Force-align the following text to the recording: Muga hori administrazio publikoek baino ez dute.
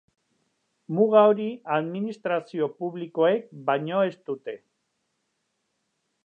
Muga 0.99 1.19
hori 1.33 1.49
administrazio 1.75 2.71
publikoek 2.79 3.47
baino 3.69 4.01
ez 4.09 4.13
dute. 4.31 4.57